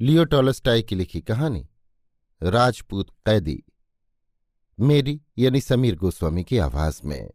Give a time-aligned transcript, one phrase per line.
[0.00, 1.68] लियो Tolstoy की लिखी कहानी,
[2.42, 3.62] राजपूत कैदी,
[4.80, 7.30] मेरी यानी समीर गोस्वामी की आवाज़ में।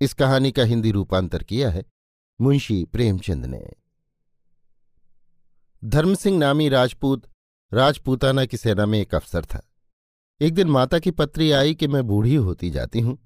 [0.00, 1.84] इस कहानी का हिंदी रूपांतर किया है
[2.40, 3.70] मुंशी प्रेमचंद ने।
[5.84, 7.26] धर्म सिंह नामी राजपूत,
[7.72, 9.66] राजपूताना की सेना में एक अफसर था।
[10.40, 13.18] एक दिन माता की पत्री आई कि मैं बूढ़ी होती जाती हूँ।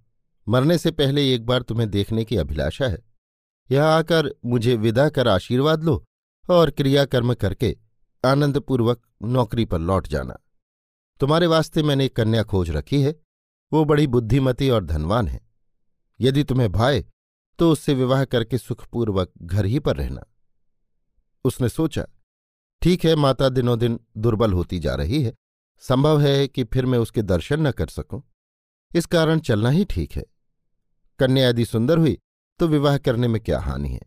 [0.48, 3.04] मरने से पहले एक बार तुम्हें देखने की अभिलाषा है।
[3.70, 6.04] यहाँ आकर मुझे विदा कर आशीर्वाद लो
[6.50, 7.83] और क्रियाकर्म करके
[8.24, 10.38] आनंदपूर्वक नौकरी पर लौट जाना।
[11.20, 13.14] तुम्हारे वास्ते मैंने एक कन्या खोज रखी है।
[13.72, 15.40] वो बड़ी बुद्धिमती और धनवान है।
[16.20, 17.04] यदि तुम्हें भाए
[17.58, 20.24] तो उससे विवाह करके सुखपूर्वक घर ही पर रहना।
[21.44, 22.06] उसने सोचा,
[22.82, 25.34] ठीक है, माता दिनों दिन दुर्बल होती जा रही है।
[25.82, 28.22] संभव है कि फिर मैं उसके दर्शन न कर सकूँ।
[28.94, 30.24] इस कारण चलना ही ठीक है।
[31.18, 32.18] कन्या यदि सुंदर हुई
[32.60, 34.00] तो विवाह करने में क्या हानि है?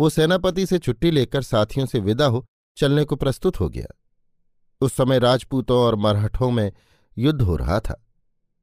[0.00, 2.44] वो सेनापति से छुट्टी लेकर साथियों से विदा हो
[2.76, 3.86] चलने को प्रस्तुत हो गया।
[4.80, 6.72] उस समय राजपूतों और मरहठों में
[7.16, 8.04] युद्ध हो रहा था।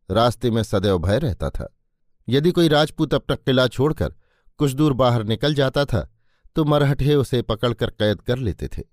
[0.09, 1.73] रास्ते में सदैव भय रहता था।
[2.27, 4.13] यदि कोई राजपूत अपना किला छोड़कर
[4.59, 6.09] कुछ दूर बाहर निकल जाता था
[6.55, 8.83] तो मरहठे उसे पकड़कर कैद कर लेते थे।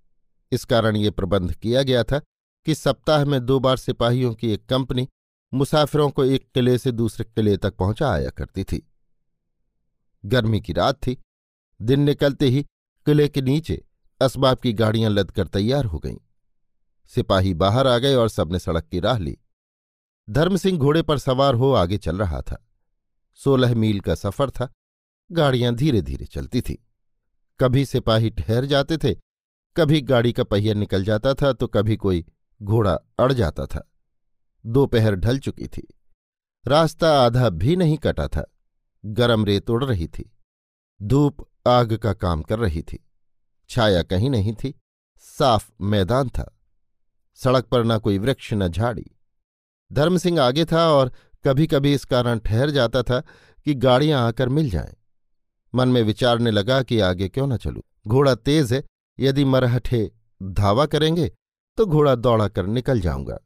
[0.53, 2.19] इस कारण ये प्रबंध किया गया था
[2.67, 5.09] कि सप्ताह में दो बार सिपाहियों की एक कंपनी
[5.53, 8.87] मुसाफिरों को एक किले से दूसरे किले तक पहुँचा आया करती थी।
[10.25, 11.17] गर्मी की रात थी।
[11.83, 12.63] दिन निकलते ही
[13.07, 13.83] किले के नीचे
[14.21, 16.17] असबाब की गाड़ियाँ लदकर तैयार हो गईं।
[17.13, 19.37] सिपाही बाहर आ गए और सबने सड़क की राह ली।
[20.29, 22.65] धर्म सिंह घोड़े पर सवार हो आगे चल रहा था।
[23.35, 24.73] सोलह मील का सफ़र था।
[25.31, 26.75] गाड़ियाँ धीरे धीरे चलती थी।
[27.61, 29.15] कभी सिपाही ठहर जाते थे,
[29.77, 32.25] कभी गाड़ी का पहिया निकल जाता था तो कभी कोई
[32.61, 33.89] घोड़ा अड़ जाता था।
[34.65, 35.87] दोपहर ढल चुकी थी।
[36.67, 38.45] रास्ता आधा भी नहीं कटा था।
[39.05, 40.31] गरम रेत उड़ रही थी।
[41.03, 43.05] धूप आग का काम कर रही थी।
[43.71, 44.75] छाया कहीं नहीं थी।
[45.25, 46.51] साफ़ मैदान था।
[47.39, 49.05] सड़क पर न कोई वृक्ष, न झाड़ी।
[49.91, 51.13] धर्म सिंह आगे था और
[51.45, 53.21] कभी कभी इस कारण ठहर जाता था
[53.67, 54.95] कि गाड़ियाँ आकर मिल जाएँ।
[55.75, 58.83] मन में विचारने लगा कि आगे क्यों न चलूँ। घोड़ा तेज है,
[59.19, 60.11] यदि मरहठे
[60.43, 61.29] धावा करेंगे
[61.79, 63.39] तो घोड़ा दौड़ा कर निकल जाऊँगा।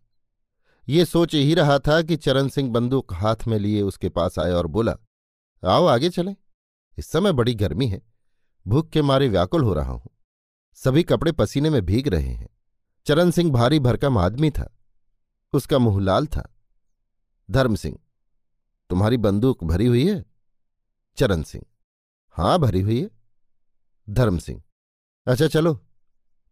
[0.89, 4.53] ये सोच ही रहा था कि चरण सिंह बंदूक हाथ में लिए उसके पास आए
[4.53, 4.95] और बोला,
[5.63, 6.35] आओ आगे चलें।
[6.99, 8.01] इस समय बड़ी गर्मी है।
[8.69, 10.11] भूख के मारे व्याकुल हो रहा हूँ।
[10.75, 12.49] सभी कपड़े पसीने में भीग रहे हैं।
[13.07, 14.77] चरण सिंह भारी भरकम आदमी था।
[15.53, 16.55] उसका मुँह लाल था।
[17.51, 17.99] धर्म सिंह,
[18.91, 20.25] तुम्हारी बंदूक भरी हुई है?
[21.17, 21.65] चरण सिंह,
[22.37, 23.11] हाँ, भरी हुई है।
[24.11, 24.63] धर्म सिंह
[25.27, 25.75] अच्छा चलो,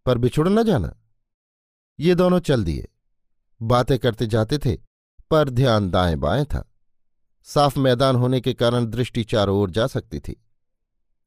[0.07, 0.97] पर बिछुड़ न जाना।
[2.01, 2.89] ये दोनों चल दिए।
[3.63, 4.77] बातें करते जाते थे,
[5.31, 6.73] पर ध्यान दाएँ बाएँ था।
[7.45, 10.43] साफ़ मैदान होने के कारण दृष्टि चारों ओर जा सकती थी।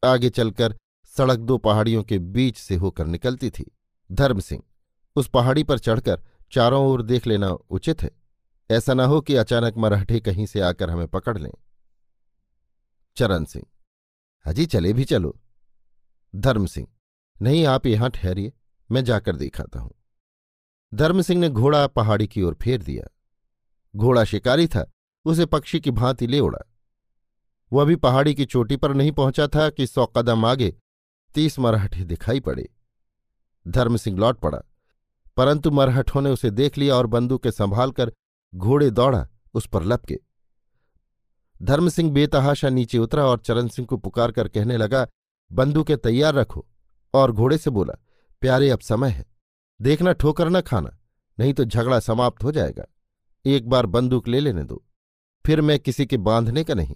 [0.04, 3.72] आगे चलकर सड़क दो पहाड़ियों के बीच से होकर निकलती थी।
[4.12, 4.64] धर्म सिंह,
[5.16, 6.22] उस पहाड़ी पर चढ़कर
[6.52, 8.12] चारों ओर देख लेना उचित है।
[8.72, 11.52] ऐसा न हो कि अचानक मराठे कहीं से आकर हमें पकड़ लें।
[13.16, 13.66] चरण सिंह
[14.46, 15.40] अजी चले भी चलो।
[16.36, 16.88] धर्म सिंह,
[17.42, 18.54] नहीं, आप यहाँ ठहरिए,
[18.92, 19.92] मैं जाकर दिखाता हूँ।
[20.94, 23.08] धर्म सिंह ने घोड़ा पहाड़ी की ओर फेर दिया।
[23.96, 24.92] घोड़ा शिकारी था,
[25.26, 26.60] उसे पक्षी की भांति ले उड़ा
[27.72, 30.76] वो अभी पहाड़ी की चोटी पर नहीं पहुँचा था कि सौ कदम आगे
[31.36, 32.70] तीस मरहठे दिखाई पड़े।
[33.68, 34.62] धर्म सिंह लौट पड़ा,
[35.38, 38.12] परंतु मरहठों ने उसे देख लिया और बंदूकें संभाल कर
[38.56, 40.20] घोड़े दौड़ा, उस पर लपके।
[41.62, 45.08] धर्म सिंह बेतहाशा नीचे उतरा और चरण सिंह को पुकार कर कहने लगा,
[45.52, 46.66] बंदूकें तैयार रखो।
[47.14, 47.94] और घोड़े से बोला,
[48.42, 49.26] प्यारे, अब समय है।
[49.82, 50.98] देखना, ठोकर न खाना,
[51.40, 52.86] नहीं तो झगड़ा समाप्त हो जाएगा।
[53.46, 54.84] एक बार बंदूक ले लेने दो।
[55.46, 56.96] फिर मैं किसी के बांधने का नहीं।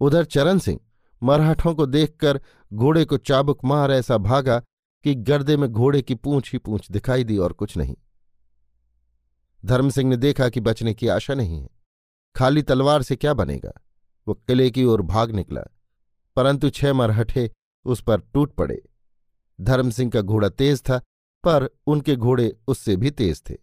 [0.00, 0.80] उधर चरण सिंह
[1.22, 2.40] मराठों को देखकर
[2.72, 4.58] घोड़े को चाबुक मार ऐसा भागा
[5.04, 7.96] कि गर्दे में घोड़े की पूंछ ही पूंछ दिखाई दी और कुछ नहीं।
[9.62, 11.68] धर्म सिंह ने देखा कि बचने की आशा नहीं है।
[12.36, 13.72] खाली तलवार से क्या बनेगा?
[14.26, 15.62] वो किले की ओर भाग निकला,
[16.36, 17.50] परंतु छह मरहठे
[17.86, 18.82] उस पर टूट पड़े।
[19.60, 20.98] धर्म सिंह का घोड़ा तेज था,
[21.44, 23.54] पर उनके घोड़े उससे भी तेज थे।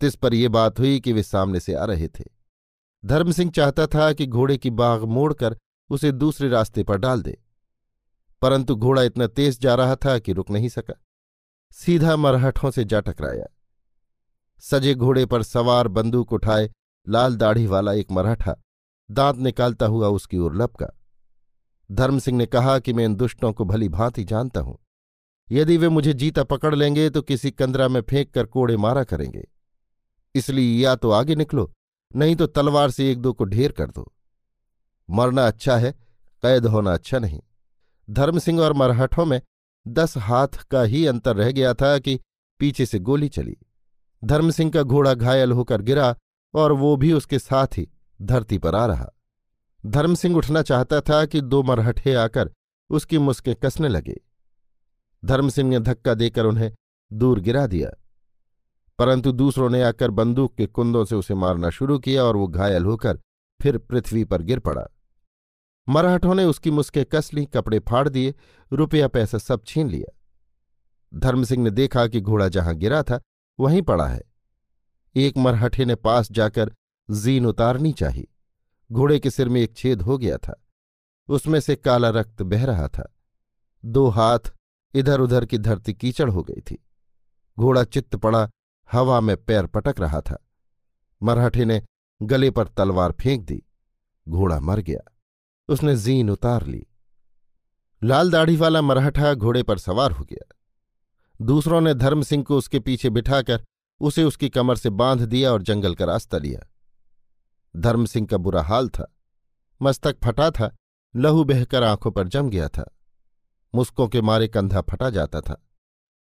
[0.00, 2.24] तिस पर यह बात हुई कि वे सामने से आ रहे थे।
[3.04, 5.56] धर्म सिंह चाहता था कि घोड़े की बाघ मोड़कर
[5.90, 7.36] उसे दूसरे रास्ते पर डाल दे।
[8.42, 10.94] परंतु घोड़ा इतना तेज जा रहा था कि रुक नहीं सका।
[11.72, 13.46] सीधा मरहठों से जा टकराया।
[14.62, 16.70] सजे घोड़े पर सवार बंदूक उठाए
[17.08, 18.56] लाल दाढ़ी वाला एक मराठा
[19.10, 20.86] दांत निकालता हुआ उसकी ओर लपका।
[21.90, 24.78] धर्म सिंह ने कहा कि मैं इन दुष्टों को भली भांति जानता हूँ।
[25.50, 29.48] यदि वे मुझे जीता पकड़ लेंगे तो किसी कंदरा में फेंक कर कोड़े मारा करेंगे।
[30.34, 31.72] इसलिए या तो आगे निकलो
[32.16, 34.12] नहीं तो तलवार से एक दो को ढेर कर दो।
[35.10, 35.92] मरना अच्छा है,
[36.42, 37.40] कैद होना अच्छा नहीं।
[38.10, 39.40] धर्म सिंह और मरहठों में
[39.88, 42.20] दस हाथ का ही अंतर रह गया था कि
[42.58, 43.56] पीछे से गोली चली।
[44.24, 46.16] धर्म सिंह का घोड़ा घायल होकर गिरा
[46.54, 47.88] और वो भी उसके साथ ही
[48.22, 49.10] धरती पर आ रहा।
[49.86, 52.50] धर्म सिंह उठना चाहता था कि दो मरहठे आकर
[52.90, 54.20] उसकी मुस्कें कसने लगे।
[55.24, 56.72] धर्म सिंह ने धक्का देकर उन्हें
[57.12, 58.03] दूर गिरा दिया।
[58.98, 62.84] परंतु दूसरों ने आकर बंदूक के कुंदों से उसे मारना शुरू किया और वो घायल
[62.84, 63.20] होकर
[63.62, 64.86] फिर पृथ्वी पर गिर पड़ा।
[65.88, 68.34] मराठों ने उसकी मुस्कें कस ली, कपड़े फाड़ दिए,
[68.72, 70.20] रुपया पैसा सब छीन लिया।
[71.14, 73.20] धर्म सिंह ने देखा कि घोड़ा जहाँ गिरा था,
[73.60, 74.22] वहीं पड़ा है।
[75.16, 76.72] एक मरहठे ने पास जाकर
[77.10, 78.28] जीन उतारनी चाहिए।
[78.92, 80.64] घोड़े के सिर में एक छेद हो गया था।
[81.28, 83.16] उसमें से काला रक्त बह रहा था।
[83.84, 84.38] दो हाथ
[84.94, 86.86] इधर उधर की धरती कीचड़ हो गई थी।
[87.58, 88.50] घोड़ा चित्त पड़ा
[88.92, 90.46] हवा में पैर पटक रहा था।
[91.22, 91.82] मराठे ने
[92.22, 93.62] गले पर तलवार फेंक दी।
[94.28, 95.16] घोड़ा मर गया।
[95.68, 96.86] उसने जीन उतार ली।
[98.04, 100.56] लाल दाढ़ी वाला मराठा घोड़े पर सवार हो गया।
[101.42, 103.64] दूसरों ने धर्म सिंह को उसके पीछे बिठाकर
[104.00, 106.70] उसे उसकी कमर से बाँध दिया और जंगल का रास्ता लिया।
[107.76, 109.16] धर्म सिंह का बुरा हाल था।
[109.82, 110.74] मस्तक फटा था।
[111.16, 112.96] लहू बहकर आँखों पर जम गया था।
[113.74, 115.66] मुस्कों के मारे कंधा फटा जाता था।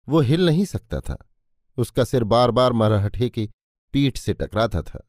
[0.09, 1.30] वो हिल नहीं सकता था।
[1.77, 3.49] उसका सिर बार बार मरहठे की
[3.93, 5.07] पीठ से टकराता था।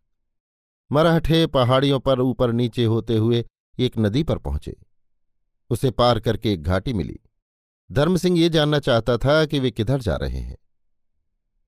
[0.92, 3.44] मरहठे पहाड़ियों पर ऊपर नीचे होते हुए
[3.78, 4.76] एक नदी पर पहुँचे।
[5.70, 7.20] उसे पार करके एक घाटी मिली।
[7.92, 10.56] धर्म सिंह ये जानना चाहता था कि वे किधर जा रहे हैं।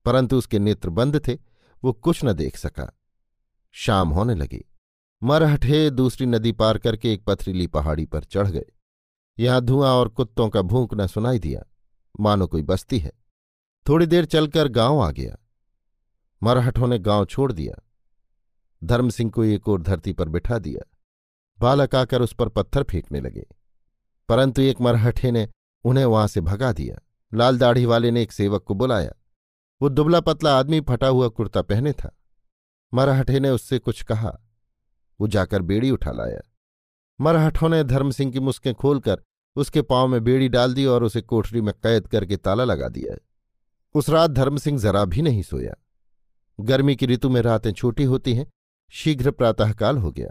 [0.05, 1.37] परंतु उसके नेत्र बंद थे,
[1.83, 2.99] वो कुछ न देख सका।
[3.71, 4.65] शाम होने लगी।
[5.23, 8.65] मरहठे दूसरी नदी पार करके एक पथरीली पहाड़ी पर चढ़ गए।
[9.39, 11.63] यहाँ धुआँ और कुत्तों का भूंकना सुनाई दिया।
[12.19, 13.11] मानो कोई बस्ती है।
[13.89, 15.37] थोड़ी देर चलकर गाँव आ गया।
[16.43, 17.89] मरहठों ने गाँव छोड़ दिया।
[18.83, 20.97] धर्म सिंह को एक और धरती पर बिठा दिया।
[21.59, 23.45] बालक आकर उस पर पत्थर फेंकने लगे।
[24.29, 25.49] परंतु एक मरहठे ने
[25.83, 26.97] उन्हें वहाँ से भगा दिया।
[27.33, 29.11] लाल दाढ़ी वाले ने एक सेवक को बुलाया।
[29.81, 32.17] वो दुबला पतला आदमी फटा हुआ कुर्ता पहने था।
[32.93, 34.39] मरहठे ने उससे कुछ कहा।
[35.21, 36.41] वो जाकर बेड़ी उठा लाया।
[37.21, 39.23] मरहठों ने धर्म सिंह की मुस्कें खोलकर
[39.55, 43.17] उसके पाँव में बेड़ी डाल दी और उसे कोठरी में कैद करके ताला लगा दिया।
[43.95, 45.73] उस रात धर्म सिंह जरा भी नहीं सोया।
[46.59, 48.47] गर्मी की ऋतु में रातें छोटी होती हैं,
[48.89, 50.29] शीघ्र प्रातःकाल हो गया।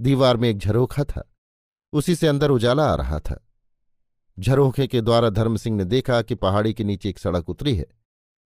[0.00, 1.34] दीवार में एक झरोखा था,
[1.92, 3.46] उसी से अंदर उजाला आ रहा था।
[4.38, 7.86] झरोखे के द्वारा धर्म सिंह ने देखा कि पहाड़ी के नीचे एक सड़क उतरी है।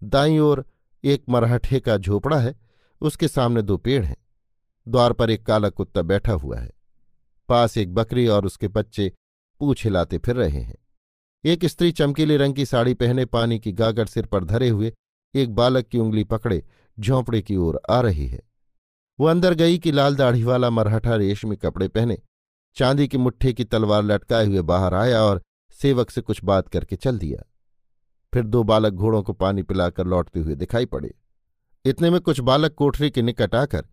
[0.03, 0.65] दाई ओर
[1.03, 2.59] एक मरहठे का झोपड़ा है,
[3.01, 4.17] उसके सामने दो पेड़ हैं।
[4.87, 6.71] द्वार पर एक काला कुत्ता बैठा हुआ है।
[7.49, 9.13] पास एक बकरी और उसके बच्चे
[9.59, 10.82] पूछ हिलाते फिर रहे हैं।
[11.45, 14.93] एक स्त्री चमकीले रंग की साड़ी पहने पानी की गागर सिर पर धरे हुए
[15.35, 16.63] एक बालक की उंगली पकड़े
[16.99, 18.41] झोंपड़े की ओर आ रही है।
[19.19, 22.17] वो अंदर गई कि लाल दाढ़ी वाला मरहठा रेशमी कपड़े पहने,
[22.75, 26.95] चांदी की मुट्ठे की तलवार लटकाए हुए बाहर आया और सेवक से कुछ बात करके
[26.95, 27.43] चल दिया।
[28.33, 31.13] फिर दो बालक घोड़ों को पानी पिलाकर लौटते हुए दिखाई पड़े।
[31.85, 33.85] इतने में कुछ बालक कोठरी के निकट आकर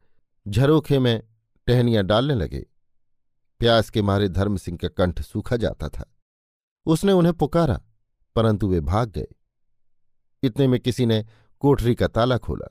[0.48, 1.22] झरोखे में
[1.66, 2.66] टहनियाँ डालने लगे।
[3.60, 6.16] प्यास के मारे धर्म सिंह का कंठ सूखा जाता था।
[6.90, 7.80] उसने उन्हें पुकारा,
[8.36, 9.26] परंतु वे भाग गए।
[10.42, 11.24] इतने में किसी ने
[11.60, 12.68] कोठरी का ताला खोला।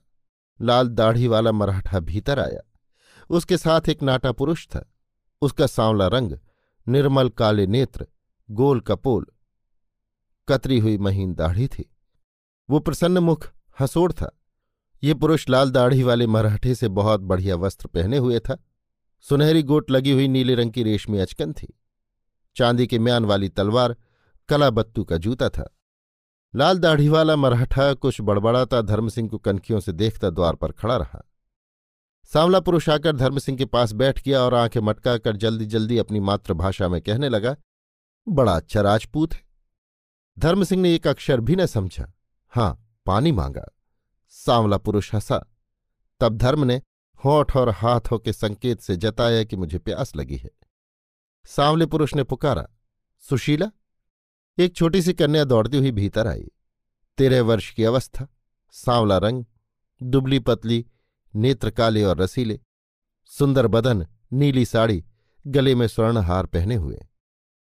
[0.61, 2.61] लाल दाढ़ी वाला मराठा भीतर आया।
[3.29, 4.93] उसके साथ एक नाटा पुरुष था।
[5.41, 6.38] उसका सांवला रंग
[6.88, 8.07] निर्मल काले नेत्र,
[8.49, 9.25] गोल कपोल,
[10.47, 11.89] कतरी हुई महीन दाढ़ी थी।
[12.69, 13.49] वो प्रसन्न मुख,
[13.79, 14.31] हसोड़ था।
[15.03, 18.57] ये पुरुष लाल दाढ़ी वाले मराठे से बहुत बढ़िया वस्त्र पहने हुए था।
[19.21, 21.73] सुनहरी गोट लगी हुई नीले रंग की रेशमी अचकन थी।
[22.55, 23.95] चांदी के म्यान वाली तलवार
[24.49, 25.75] कला बत्तू का जूता था।
[26.55, 31.21] लाल दाढ़ी वाला मराठा कुछ बड़बड़ाता धर्मसिंह को कनखियों से देखता द्वार पर खड़ा रहा।
[32.25, 36.87] सांवला पुरुष आकर धर्मसिंह के पास बैठ गया और आँखें मटकाकर जल्दी जल्दी अपनी मातृभाषा
[36.87, 37.55] में कहने लगा,
[38.29, 39.43] बड़ा अच्छा राजपूत है।
[40.39, 42.13] धर्मसिंह ने एक अक्षर भी न समझा।
[42.49, 43.65] हाँ पानी मांगा।
[44.29, 45.45] सांवला पुरुष हंसा।
[46.19, 46.81] तब धर्म ने
[47.25, 50.49] होठ और हाथों के संकेत से जताया कि मुझे प्यास लगी है।
[51.45, 52.67] सांवले पुरुष ने पुकारा,
[53.19, 53.71] सुशीला
[54.59, 56.51] एक छोटी सी कन्या दौड़ती हुई भीतर आई।
[57.17, 58.27] तेरह वर्ष की अवस्था,
[58.71, 59.45] सांवला रंग,
[60.03, 60.85] दुबली पतली,
[61.35, 62.59] नेत्र काले और रसीले,
[63.25, 65.05] सुंदर बदन, नीली साड़ी,
[65.47, 66.99] गले में स्वर्ण हार पहने हुए।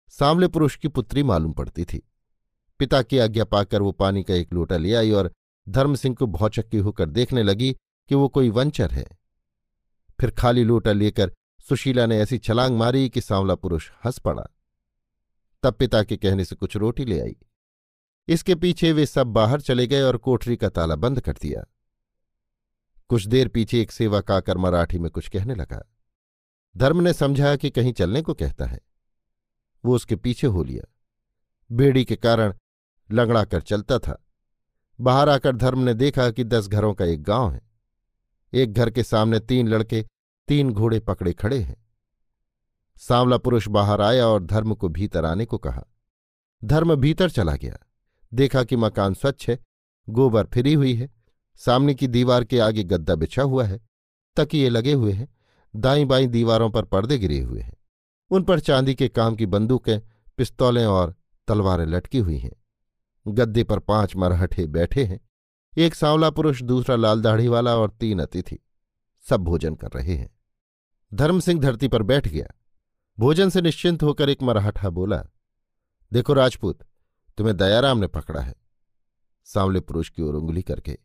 [0.10, 2.12] सांवले पुरुष की पुत्री मालूम पड़ती थी।
[2.80, 5.34] पिता की आज्ञा पाकर वो पानी का एक लोटा ले आई और
[5.70, 7.74] धर्म सिंह को भौचक्की होकर देखने लगी
[8.10, 9.08] कि वो कोई वंचर है।
[10.20, 11.34] फिर खाली लोटा लेकर
[11.70, 14.48] सुशीला ने ऐसी छलांग मारी कि सांवला पुरुष हंस पड़ा।
[15.66, 17.36] तब पिता के कहने से कुछ रोटी ले आई।
[18.28, 21.66] इसके पीछे वे सब बाहर चले गए और कोठरी का ताला बंद कर दिया।
[23.10, 25.92] कुछ देर पीछे एक सेवा काकर मराठी में कुछ कहने लगा।
[26.78, 28.80] धर्म ने समझा कि कहीं चलने को कहता है।
[29.86, 30.94] वो उसके पीछे हो लिया।
[31.72, 32.54] बेड़ी के कारण
[33.12, 34.26] लंगड़ा कर चलता था।
[35.02, 37.62] बाहर आकर धर्म ने देखा कि दस घरों का एक गाँव है।
[38.54, 40.06] एक घर के सामने तीन लड़के,
[40.48, 41.85] तीन घोड़े पकड़े खड़े हैं।
[42.98, 45.84] सांवला पुरुष बाहर आया और धर्म को भीतर आने को कहा।
[46.64, 47.78] धर्म भीतर चला गया।
[48.34, 49.60] देखा कि मकान स्वच्छ है,
[50.10, 51.10] गोबर फिरी हुई है,
[51.56, 53.82] सामने की दीवार के आगे गद्दा बिछा हुआ है,
[54.36, 55.36] तकिए लगे हुए हैं
[55.76, 57.78] दाई बाई दीवारों पर पर्दे गिरे हुए हैं।
[58.30, 60.00] उन पर चांदी के काम की बंदूकें,
[60.38, 61.16] पिस्तौलें और
[61.48, 62.52] तलवारें लटकी हुई हैं।
[63.28, 65.20] गद्दे पर पाँच मरहठे बैठे हैं।
[65.78, 68.60] एक सांवला पुरुष दूसरा लाल दाढ़ी वाला और तीन अतिथि।
[69.30, 70.40] सब भोजन कर रहे हैं।
[71.14, 72.48] धर्म सिंह धरती पर बैठ गया।
[73.20, 75.24] भोजन से निश्चिंत होकर एक मराठा बोला,
[76.14, 76.80] देखो राजपूत,
[77.38, 78.56] तुम्हें दयाराम ने पकड़ा है।
[79.44, 80.98] सांवले पुरुष की ओर उंगली करके,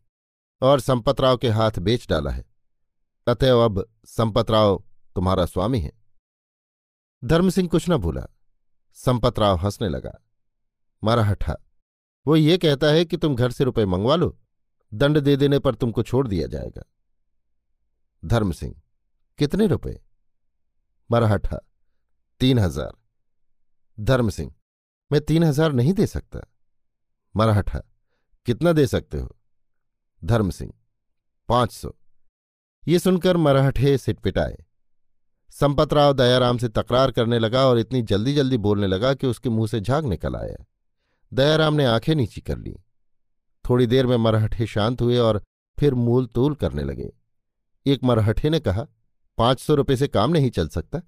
[0.62, 2.45] और संपतराव के हाथ बेच डाला है।
[3.26, 5.93] अतएव अब संपतराव तुम्हारा स्वामी है।
[7.25, 8.26] धर्म सिंह कुछ न भूला
[8.95, 10.25] संपतराव हंसने लगा।
[11.05, 11.57] मराठा,
[12.26, 14.38] वो ये कहता है कि तुम घर से रुपए मंगवा लो,
[14.95, 16.83] दंड दे देने पर तुमको छोड़ दिया जाएगा।
[18.25, 18.83] धर्म सिंह
[19.38, 20.00] कितने रुपए?
[21.11, 21.61] मराठा
[22.40, 22.92] तीन हज़ार।
[23.99, 24.52] धर्म सिंह
[25.11, 26.40] मैं तीन हज़ार नहीं दे सकता।
[27.35, 27.80] मराठा
[28.47, 29.28] कितना दे सकते हो?
[30.23, 30.73] धर्म सिंह
[31.49, 31.90] पाँच सौ।
[32.85, 34.56] ये सुनकर मराठे सिटपिटाए।
[35.54, 39.66] संपतराव दयाराम से तकरार करने लगा और इतनी जल्दी जल्दी बोलने लगा कि उसके मुँह
[39.66, 40.64] से झाग निकल आया।
[41.32, 42.75] दयाराम ने आँखें नीची कर ली।
[43.64, 45.42] थोड़ी देर में मरहठे शांत हुए और
[45.78, 47.12] फिर मूल तूल करने लगे।
[47.87, 48.87] एक मरहठे ने कहा,
[49.38, 51.02] पाँच सौ रुपये से काम नहीं चल सकता।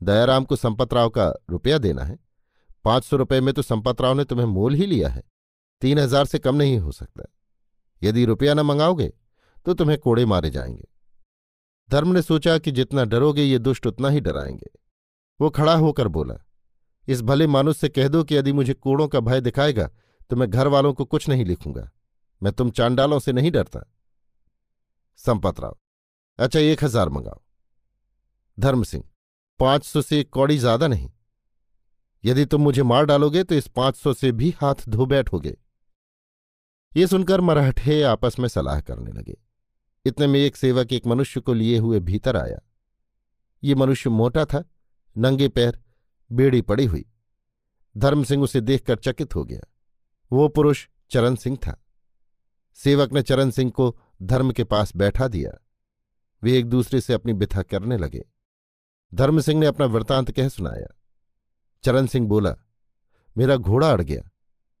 [0.00, 2.18] दयाराम को संपतराव का रुपया देना है।
[2.84, 5.22] पाँच सौ रुपये में तो संपतराव ने तुम्हें मोल ही लिया है।
[5.82, 7.24] तीन हज़ार से कम नहीं हो सकता।
[8.02, 9.12] यदि रुपया न मंगाओगे
[9.66, 10.86] तो तुम्हें कोड़े मारे जाएँगे।
[11.90, 14.70] धर्म ने सोचा कि जितना डरोगे, ये दुष्ट उतना ही डराएँगे।
[15.40, 16.34] वो खड़ा होकर बोला,
[17.08, 19.88] इस भले मानुष से कह दो कि यदि मुझे कोड़ों का भय दिखाएगा
[20.30, 21.88] तो मैं घर वालों को कुछ नहीं लिखूँगा।
[22.42, 23.80] मैं तुम चांडालों से नहीं डरता।
[25.20, 25.76] संपतराव
[26.38, 27.40] अच्छा एक हज़ार मंगाओ।
[28.58, 29.04] धर्म सिंह
[29.60, 31.10] पाँच सौ से कौड़ी ज़्यादा नहीं।
[32.24, 35.56] यदि तुम मुझे मार डालोगे तो इस पाँच सौ से भी हाथ धो बैठोगे।
[36.92, 39.36] ये सुनकर मराठे आपस में सलाह करने लगे।
[40.04, 42.58] इतने में एक सेवक एक मनुष्य को लिए हुए भीतर आया।
[43.62, 44.64] ये मनुष्य मोटा था,
[45.16, 45.78] नंगे पैर,
[46.30, 47.04] बेड़ी पड़ी हुई।
[47.96, 49.60] धर्म सिंह उसे देखकर चकित हो गया।
[50.30, 51.76] वो पुरुष चरण सिंह था।
[52.78, 55.50] सेवक ने चरण सिंह को धर्म के पास बैठा दिया।
[56.42, 58.24] वे एक दूसरे से अपनी बिथा करने लगे।
[59.12, 60.86] धर्म सिंह ने अपना वृतांत कह सुनाया।
[61.84, 62.54] चरण सिंह बोला,
[63.36, 64.30] मेरा घोड़ा अड़ गया।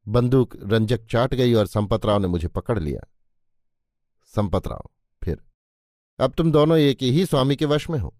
[0.06, 3.00] बंदूक रंजक चाट गई और संपतराव ने मुझे पकड़ लिया।
[4.34, 4.90] संपतराव
[5.22, 5.38] फिर,
[6.18, 8.14] अब तुम दोनों एक ही स्वामी के वश में हो।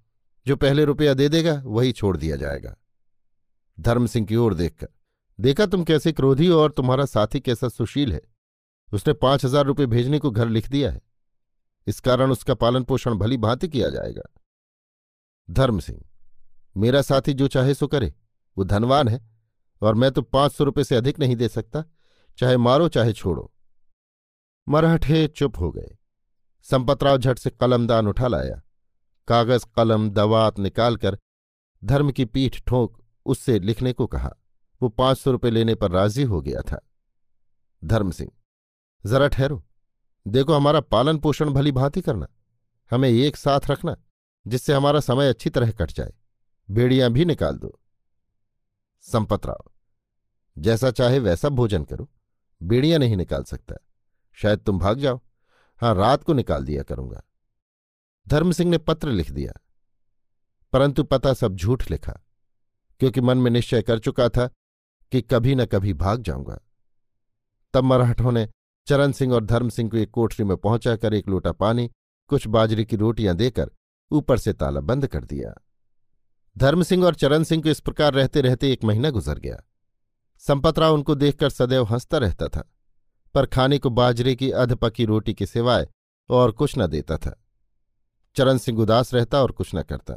[0.46, 2.74] जो पहले रुपया दे देगा, वही छोड़ दिया जाएगा।
[3.78, 4.88] धर्म सिंह की ओर देखकर,
[5.38, 8.20] देखा तुम कैसे क्रोधी हो और तुम्हारा साथी कैसा सुशील है।
[8.92, 11.00] उसने पाँच हज़ार रुपये भेजने को घर लिख दिया है।
[11.86, 14.22] इस कारण उसका पालन पोषण भली भांति किया जाएगा।
[15.50, 16.04] धर्म सिंह।
[16.76, 18.14] मेरा साथी जो चाहे सो करे,
[18.58, 19.30] वो धनवान है,
[19.82, 21.84] और मैं तो पाँच सौ रुपये से अधिक नहीं दे सकता,
[22.38, 23.52] चाहे मारो, चाहे छोड़ो।
[24.68, 25.96] मराठे चुप हो गए।
[26.62, 28.62] संपतराव झट से कलमदान उठा लाया।
[29.28, 31.18] कागज़, कलम, दवात निकालकर
[31.84, 34.34] धर्म की पीठ ठोंक उससे लिखने को कहा।
[34.82, 36.80] वो पाँच सौ रुपये लेने पर राज़ी हो गया था।
[37.84, 38.30] धर्म सिंह,
[39.06, 39.64] जरा ठहरो।
[40.26, 42.26] देखो हमारा पालन पोषण भली भांति करना।
[42.90, 43.96] हमें एक साथ रखना।
[44.46, 46.12] जिससे हमारा समय अच्छी तरह कट जाए।
[46.70, 47.80] बेड़ियाँ भी निकाल दो।
[49.00, 49.70] संपतराव
[50.58, 52.08] जैसा चाहे वैसा भोजन करो।
[52.62, 53.74] बेड़ियाँ नहीं निकाल सकता।
[54.32, 55.20] शायद तुम भाग जाओ।
[55.80, 57.22] हाँ, रात को निकाल दिया करूँगा।
[58.28, 59.52] धर्म सिंह ने पत्र लिख दिया।
[60.72, 62.12] परंतु पता सब झूठ लिखा,
[63.00, 64.46] क्योंकि मन में निश्चय कर चुका था
[65.12, 66.60] कि कभी न कभी भाग जाऊँगा।
[67.74, 68.48] तब मराठों ने
[68.86, 71.90] चरण सिंह और धर्म सिंह को एक कोठरी में पहुंचाकर एक लोटा पानी,
[72.28, 73.70] कुछ बाजरे की रोटियाँ देकर
[74.10, 75.54] ऊपर से ताला बंद कर दिया।
[76.56, 79.62] धर्म सिंह और चरण सिंह को इस प्रकार रहते रहते एक महीना गुजर गया।
[80.42, 82.62] संपतराव उनको देखकर सदैव हंसता रहता था,
[83.34, 85.88] पर खाने को बाजरे की अधपकी रोटी के सिवाय
[86.30, 87.36] और कुछ न देता था।
[88.36, 90.16] चरण सिंह उदास रहता और कुछ न करता।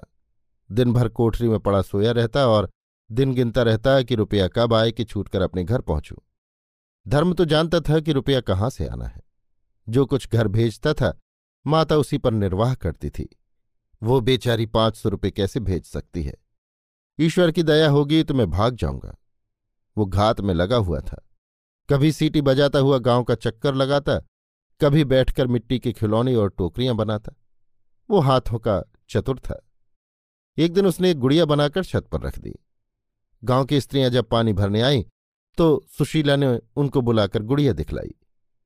[0.69, 2.69] दिन भर कोठरी में पड़ा सोया रहता और
[3.11, 6.15] दिन गिनता रहता कि रुपया कब आए कि छूटकर अपने घर पहुंचू।
[7.07, 9.21] धर्म तो जानता था कि रुपया कहाँ से आना है।
[9.89, 11.17] जो कुछ घर भेजता था,
[11.67, 13.27] माता उसी पर निर्वाह करती थी।
[14.03, 16.33] वो बेचारी पाँच सौ रुपये कैसे भेज सकती है?
[17.19, 19.15] ईश्वर की दया होगी तो मैं भाग जाऊँगा।
[19.97, 21.21] वो घात में लगा हुआ था।
[21.89, 24.17] कभी सीटी बजाता हुआ गाँव का चक्कर लगाता,
[24.81, 27.33] कभी बैठकर मिट्टी के खिलौने और टोकरियाँ बनाता।
[28.09, 29.61] वो हाथों का चतुर था।
[30.57, 32.53] एक दिन उसने एक गुड़िया बनाकर छत पर रख दी।
[33.43, 35.03] गाँव की स्त्रियाँ जब पानी भरने आईं
[35.57, 38.15] तो सुशीला ने उनको बुलाकर गुड़िया दिखलाई।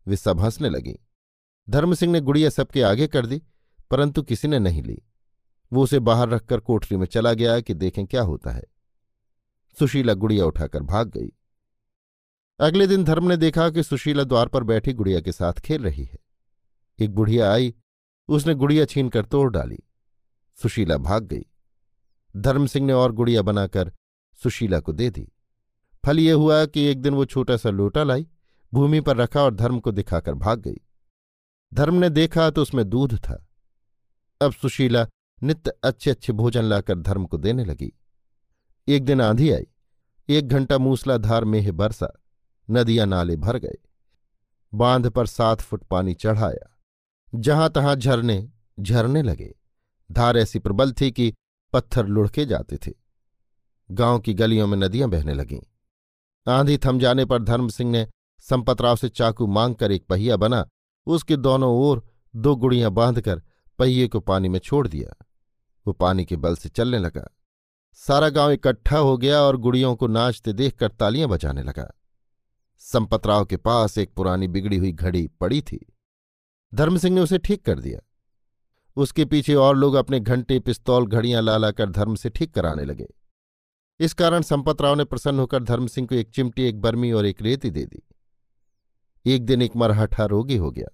[0.05, 0.95] वे सब हंसने लगीं।
[1.67, 3.41] धर्मसिंह ने गुड़िया सबके आगे कर दी,
[3.91, 5.01] परंतु किसी ने नहीं ली।
[5.73, 8.63] वो उसे बाहर रखकर कोठरी में चला गया कि देखें क्या होता है।
[9.79, 11.31] सुशीला गुड़िया उठाकर भाग गई।
[12.59, 16.03] अगले दिन धर्म ने देखा कि सुशीला द्वार पर बैठी गुड़िया के साथ खेल रही
[16.03, 16.17] है।
[16.99, 17.73] एक बुढ़िया आई,
[18.27, 19.79] उसने गुड़िया छीनकर तोड़ डाली।
[20.55, 21.45] सुशीला भाग गई।
[22.37, 23.91] धर्म सिंह ने और गुड़िया बनाकर
[24.43, 25.31] सुशीला को दे दी।
[26.05, 28.27] फल यह हुआ कि एक दिन वो छोटा सा लोटा लाई,
[28.73, 30.81] भूमि पर रखा और धर्म को दिखाकर भाग गई।
[31.73, 33.47] धर्म ने देखा तो उसमें दूध था।
[34.41, 35.07] अब सुशीला
[35.43, 37.99] नित्य अच्छे अच्छे भोजन लाकर धर्म को देने लगी।
[38.87, 39.67] एक दिन आंधी आई।
[40.29, 42.21] एक घंटा मूसलाधार मेह बरसा।
[42.69, 43.77] नदियाँ नाले भर गए।
[44.73, 46.79] बाँध पर सात फुट पानी चढ़ाया।
[47.35, 49.55] जहाँ तहां झरने झरने लगे।
[50.11, 51.33] धार ऐसी प्रबल थी कि
[51.73, 52.93] पत्थर लुढ़के जाते थे।
[53.91, 55.61] गाँव की गलियों में नदियाँ बहने लगीं।
[56.53, 58.07] आंधी थम जाने पर धर्म सिंह ने
[58.39, 60.67] संपतराव से चाकू मांगकर एक पहिया बना।
[61.05, 63.41] उसके दोनों ओर दो गुड़ियाँ बांधकर
[63.79, 65.26] पहिए को पानी में छोड़ दिया।
[65.87, 67.37] वो पानी के बल से चलने लगा।
[67.93, 71.99] सारा गाँव इकट्ठा हो गया और गुड़ियों को नाचते देखकर तालियाँ बजाने लगा।
[72.79, 75.93] संपतराव के पास एक पुरानी बिगड़ी हुई घड़ी पड़ी थी।
[76.73, 77.99] धर्म सिंह ने उसे ठीक कर दिया।
[78.95, 83.07] उसके पीछे और लोग अपने घंटे पिस्तौल घड़ियाँ ला लाकर धर्म से ठीक कराने लगे।
[83.99, 87.41] इस कारण संपतराव ने प्रसन्न होकर धर्म सिंह को एक चिमटी, एक बर्मी और एक
[87.41, 88.03] रेती दे दी।
[89.25, 90.87] एक दिन एक मरहठा रोगी हो गया।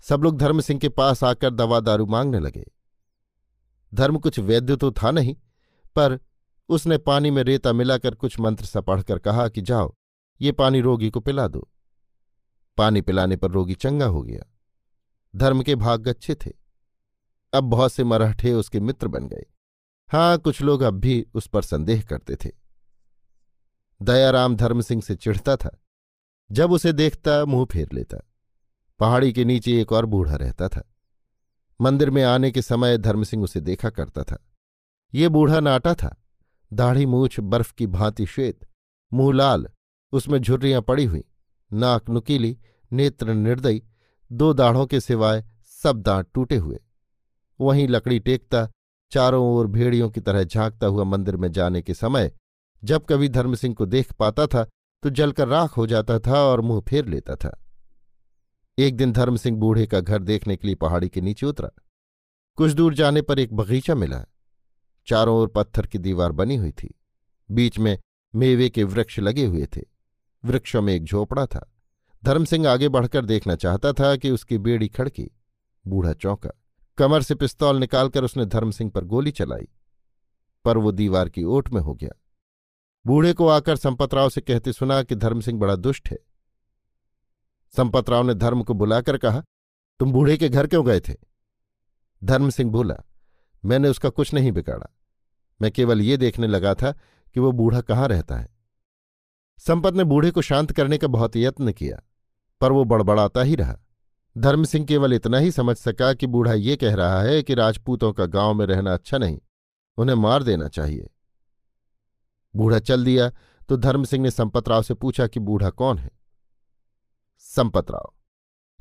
[0.00, 2.77] सब लोग धर्म सिंह के पास आकर दवा दारू मांगने लगे।
[3.94, 5.36] धर्म कुछ वैद्य तो था नहीं,
[5.96, 6.20] पर
[6.68, 9.94] उसने पानी में रेता मिलाकर कुछ मंत्र सा पढ़कर कहा कि जाओ,
[10.40, 11.68] ये पानी रोगी को पिला दो।
[12.76, 14.54] पानी पिलाने पर रोगी चंगा हो गया।
[15.36, 16.52] धर्म के भाग अच्छे थे।
[17.52, 19.44] अब बहुत से मराठे उसके मित्र बन गए।
[20.08, 22.50] हाँ कुछ लोग अब भी उस पर संदेह करते थे।
[24.02, 25.82] दयाराम धर्म सिंह से चिढ़ता था।
[26.52, 28.18] जब उसे देखता, मुँह फेर लेता।
[28.98, 30.94] पहाड़ी के नीचे एक और बूढ़ा रहता था।
[31.80, 34.38] मंदिर में आने के समय धर्मसिंह उसे देखा करता था।
[35.14, 36.14] ये बूढ़ा नाटा था।
[36.72, 38.66] दाढ़ी मूछ, बर्फ़ की भांति श्वेत,
[39.12, 39.66] मुँह लाल,
[40.12, 41.24] उसमें झुर्रियाँ पड़ी हुई,
[41.72, 42.56] नाक नुकीली,
[42.92, 43.82] नेत्र निर्दयी,
[44.32, 46.78] दो दाढ़ों के सिवाय सब दांत टूटे हुए।
[47.60, 48.68] वहीं लकड़ी टेकता,
[49.12, 52.32] चारों ओर भेड़ियों की तरह झांकता हुआ मंदिर में जाने के समय
[52.82, 54.66] जब कभी धर्मसिंह को देख पाता था
[55.02, 57.58] तो जलकर राख हो जाता था और मुँह फेर लेता था।
[58.78, 61.70] एक दिन धर्म सिंह बूढ़े का घर देखने के लिए पहाड़ी के नीचे उतरा।
[62.56, 64.24] कुछ दूर जाने पर एक बगीचा मिला।
[65.06, 67.00] चारों ओर पत्थर की दीवार बनी हुई थी।
[67.50, 67.98] बीच में
[68.34, 69.80] मेवे के वृक्ष लगे हुए थे।
[70.44, 71.72] वृक्षों में एक झोपड़ा था।
[72.24, 75.30] धर्म सिंह आगे बढ़कर देखना चाहता था कि उसकी बेड़ी खड़की।
[75.86, 76.50] बूढ़ा चौंका।
[76.98, 79.68] कमर से पिस्तौल निकालकर उसने धर्म सिंह पर गोली चलाई।
[80.64, 82.20] पर वो दीवार की ओट में हो गया।
[83.06, 86.27] बूढ़े को आकर संपतराव से कहते सुना कि धर्म सिंह बड़ा दुष्ट है।
[87.74, 89.42] संपतराव ने धर्म को बुलाकर कहा,
[90.00, 91.14] तुम बूढ़े के घर क्यों गए थे?
[92.22, 92.94] धर्म सिंह बोला,
[93.64, 94.88] मैंने उसका कुछ नहीं बिगाड़ा।
[95.60, 96.92] मैं केवल ये देखने लगा था
[97.36, 98.48] कि वो बूढ़ा कहाँ रहता है।
[99.58, 102.00] संपत ने बूढ़े को शांत करने का बहुत यत्न किया,
[102.60, 103.76] पर वो बड़बड़ाता ही रहा।
[104.36, 108.12] धर्म सिंह केवल इतना ही समझ सका कि बूढ़ा ये कह रहा है कि राजपूतों
[108.12, 109.38] का गाँव में रहना अच्छा नहीं,
[109.98, 111.08] उन्हें मार देना चाहिए।
[112.54, 113.30] बूढ़ा चल दिया
[113.68, 116.10] तो धर्म सिंह ने संपतराव से पूछा कि बूढ़ा कौन है?
[117.38, 118.14] संपतराव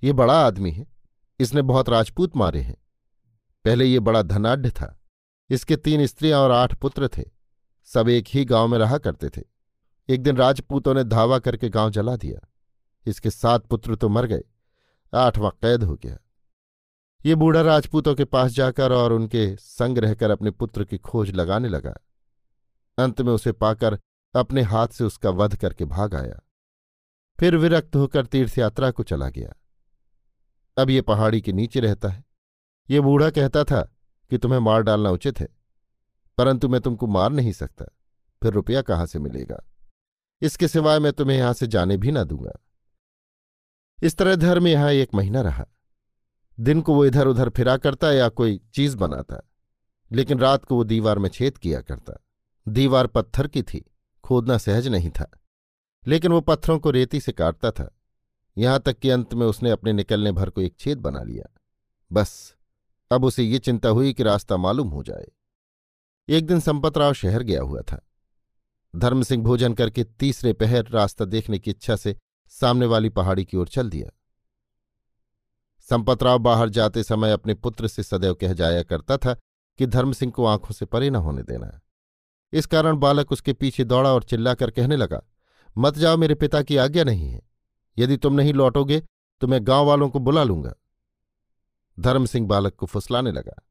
[0.03, 0.87] ये बड़ा आदमी है।
[1.39, 2.77] इसने बहुत राजपूत मारे हैं।
[3.65, 4.99] पहले ये बड़ा धनाढ़ था।
[5.49, 7.23] इसके तीन स्त्रियाँ और आठ पुत्र थे।
[7.85, 9.41] सब एक ही गाँव में रहा करते थे।
[10.09, 12.47] एक दिन राजपूतों ने धावा करके गाँव जला दिया।
[13.05, 14.43] इसके सात पुत्र तो मर गए।
[15.13, 16.17] आठवां कैद हो गया।
[17.25, 21.69] ये बूढ़ा राजपूतों के पास जाकर और उनके संग रहकर अपने पुत्र की खोज लगाने
[21.69, 21.97] लगा।
[22.97, 23.99] अंत में उसे पाकर
[24.35, 26.39] अपने हाथ से उसका वध करके भाग आया।
[27.39, 29.53] फिर विरक्त होकर तीर्थयात्रा को चला गया।
[30.77, 32.23] अब ये पहाड़ी के नीचे रहता है।
[32.89, 33.81] ये बूढ़ा कहता था
[34.31, 35.47] कि तुम्हें मार डालना उचित है,
[36.37, 37.85] परंतु मैं तुमको मार नहीं सकता।
[38.41, 39.63] फिर रुपया कहाँ से मिलेगा?
[40.41, 42.51] इसके सिवाय मैं तुम्हें यहाँ से जाने भी ना दूँगा।
[43.99, 45.65] इस तरह धर्म यहाँ एक महीना रहा।
[46.57, 49.41] दिन को वो इधर उधर फिरा करता या कोई चीज़ बनाता,
[50.11, 52.13] लेकिन रात को वो दीवार में छेद किया करता।
[52.65, 53.83] दीवार पत्थर की थी,
[54.23, 55.29] खोदना सहज नहीं था।
[56.07, 57.97] लेकिन वो पत्थरों को रेती से काटता था।
[58.57, 61.61] यहाँ तक कि अंत में उसने अपने निकलने भर को एक छेद बना लिया।
[62.11, 62.55] बस,
[63.11, 65.27] अब उसे ये चिंता हुई कि रास्ता मालूम हो जाए।
[66.29, 68.07] एक दिन संपतराव शहर गया हुआ था।
[68.95, 72.15] धर्म सिंह भोजन करके तीसरे पहर रास्ता देखने की इच्छा से
[72.47, 74.09] सामने वाली पहाड़ी की ओर चल दिया।
[75.79, 79.33] संपतराव बाहर जाते समय अपने पुत्र से सदैव कह जाया करता था
[79.77, 81.79] कि धर्म सिंह को आँखों से परे न होने देना।
[82.53, 85.21] इस कारण बालक उसके पीछे दौड़ा और चिल्लाकर कहने लगा
[85.77, 87.41] मत जाओ मेरे पिता की आज्ञा नहीं है।
[87.97, 89.03] यदि तुम नहीं लौटोगे
[89.41, 90.73] तो मैं गाँव वालों को बुला लूँगा।
[91.99, 93.67] धर्म सिंह बालक को फुसलाने लगा।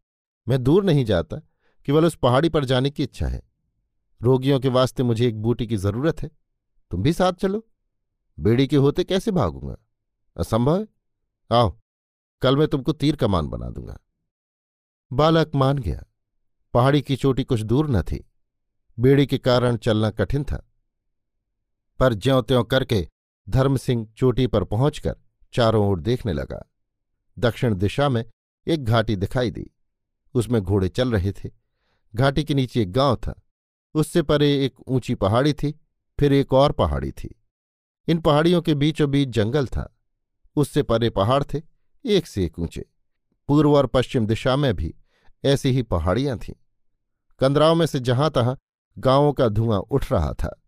[0.48, 1.37] मैं दूर नहीं जाता,
[1.85, 3.42] केवल उस पहाड़ी पर जाने की इच्छा है।
[4.22, 6.30] रोगियों के वास्ते मुझे एक बूटी की ज़रूरत है।
[6.90, 7.66] तुम भी साथ चलो।
[8.38, 9.76] बेड़ी के होते कैसे भागूँगा?
[10.37, 10.87] असंभव है।
[11.52, 11.80] आओ,
[12.42, 13.98] कल मैं तुमको तीर कमान बना दूँगा।
[15.12, 16.04] बालक मान गया।
[16.74, 18.30] पहाड़ी की चोटी कुछ दूर न थी।
[18.98, 20.70] बेड़ी के कारण चलना कठिन था।
[21.98, 23.09] पर ज्यों त्यों करके
[23.48, 25.16] धर्म सिंह चोटी पर पहुंचकर
[25.52, 26.70] चारों ओर देखने लगा।
[27.38, 28.24] दक्षिण दिशा में
[28.66, 29.70] एक घाटी दिखाई दी।
[30.35, 31.50] उसमें घोड़े चल रहे थे।
[32.14, 33.42] घाटी के नीचे एक गाँव था।
[33.94, 35.80] उससे परे एक ऊँची पहाड़ी थी,
[36.20, 37.42] फिर एक और पहाड़ी थी।
[38.09, 39.96] इन पहाड़ियों के बीचों बीच जंगल था।
[40.56, 41.62] उससे परे पहाड़ थे,
[42.04, 42.87] एक से एक ऊँचे।
[43.48, 44.94] पूर्व और पश्चिम दिशा में भी
[45.44, 46.54] ऐसी ही पहाड़ियाँ थीं।
[47.40, 48.54] कंदराव में से जहाँ तहां
[48.98, 50.62] गाँवों का धुआँ उठ रहा था।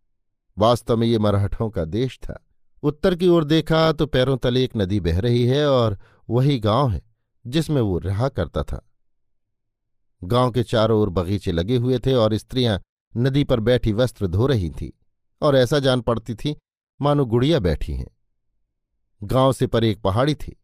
[0.59, 2.39] वास्तव में ये मराठों का देश था।
[2.83, 6.91] उत्तर की ओर देखा तो पैरों तले एक नदी बह रही है और वही गाँव
[6.91, 7.03] है,
[7.45, 8.85] जिसमें वो रहा करता था।
[10.23, 12.81] गाँव के चारों ओर बगीचे लगे हुए थे और स्त्रियाँ
[13.15, 14.91] नदी पर बैठी वस्त्र धो रही थीं
[15.43, 16.57] और ऐसा जान पड़ती थी,
[17.01, 18.09] मानो गुड़िया बैठी हैं।
[19.23, 20.57] गाँव से परे एक पहाड़ी थी,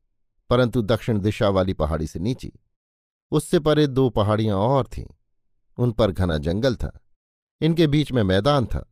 [0.51, 2.53] परंतु दक्षिण दिशा वाली पहाड़ी से नीची।
[3.33, 5.07] उससे परे दो पहाड़ियाँ और थीं,
[5.79, 6.99] उन पर घना जंगल था।
[7.61, 8.91] इनके बीच में मैदान था।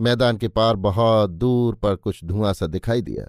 [0.00, 3.28] मैदान के पार बहुत दूर पर कुछ धुआँ सा दिखाई दिया।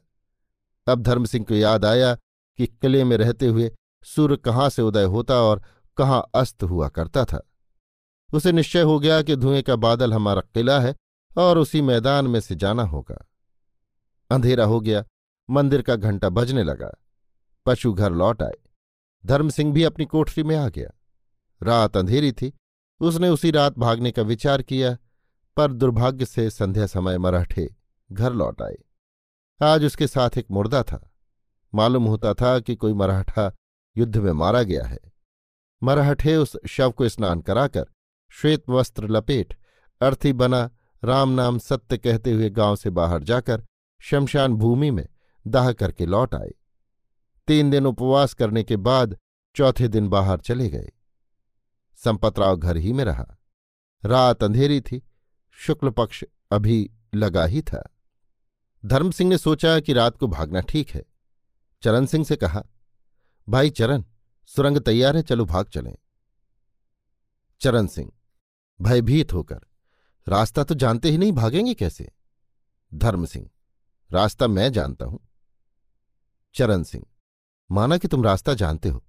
[0.92, 2.16] अब धर्म सिंह को याद आया
[2.58, 5.64] कि किले में रहते हुए सूर्य कहाँ से उदय होता और
[5.98, 7.50] कहाँ अस्त हुआ करता था।
[8.34, 10.96] उसे निश्चय हो गया कि धुएँ का बादल हमारा किला है
[11.38, 13.26] और उसी मैदान में से जाना होगा।
[14.32, 15.06] अंधेरा हो गया,
[15.50, 16.92] मंदिर का घंटा बजने लगा।
[17.66, 18.58] पशु घर लौट आए।
[19.26, 20.90] धर्म सिंह भी अपनी कोठरी में आ गया।
[21.64, 22.54] रात अंधेरी थी।
[23.00, 24.98] उसने उसी रात भागने का विचार किया
[25.58, 27.76] पर दुर्भाग्य से संध्या समय मराठे
[28.12, 28.78] घर लौट आए।
[29.64, 31.12] आज उसके साथ एक मुर्दा था।
[31.76, 33.56] मालूम होता था कि कोई मराठा
[33.98, 35.00] युद्ध में मारा गया है।
[35.84, 37.86] मराठे उस शव को स्नान कराकर
[38.30, 39.58] श्वेत वस्त्र लपेट,
[40.02, 40.70] अर्थी बना,
[41.04, 43.66] राम नाम सत्य कहते हुए गाँव से बाहर जाकर
[44.02, 45.08] शमशान भूमि में
[45.48, 46.54] दाह करके लौट आए।
[47.48, 49.18] तीन दिन उपवास करने के बाद
[49.56, 50.92] चौथे दिन बाहर चले गए।
[51.96, 53.38] संपतराव घर ही में रहा।
[54.06, 55.10] रात अंधेरी थी।
[55.60, 57.84] शुक्ल पक्ष अभी लगा ही था।
[58.84, 61.04] धर्म सिंह ने सोचा कि रात को भागना ठीक है।
[61.84, 62.64] चरण सिंह से कहा,
[63.48, 64.04] भाई चरण,
[64.50, 65.96] सुरंग तैयार है, चलो भाग चलें।
[67.62, 68.12] चरण सिंह,
[68.80, 69.60] भयभीत होकर,
[70.28, 72.12] रास्ता तो जानते ही नहीं भागेंगे कैसे?
[72.92, 73.50] धर्म सिंह,
[74.10, 75.20] रास्ता मैं जानता हूँ।
[76.56, 77.06] चरण सिंह,
[77.70, 79.04] माना कि तुम रास्ता जानते हो,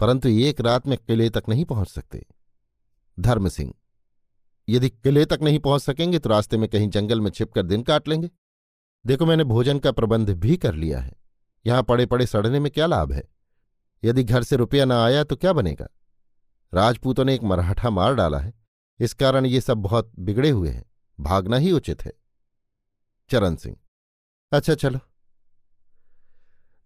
[0.00, 2.24] परंतु एक रात में किले तक नहीं पहुँच सकते।
[3.18, 3.74] धर्म सिंह
[4.68, 8.08] यदि किले तक नहीं पहुँच सकेंगे तो रास्ते में कहीं जंगल में छिपकर दिन काट
[8.08, 8.30] लेंगे।
[9.06, 11.12] देखो, मैंने भोजन का प्रबंध भी कर लिया है।
[11.66, 13.28] यहाँ पड़े पड़े सड़ने में क्या लाभ है?
[14.04, 15.88] यदि घर से रुपया ना आया तो क्या बनेगा?
[16.74, 18.54] राजपूतों ने एक मराठा मार डाला है।
[19.00, 20.84] इस कारण ये सब बहुत बिगड़े हुए हैं।
[21.20, 22.12] भागना ही उचित है।
[23.30, 23.76] चरण सिंह।
[24.52, 24.98] अच्छा चलो।